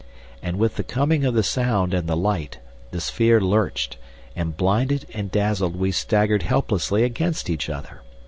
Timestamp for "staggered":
5.91-6.41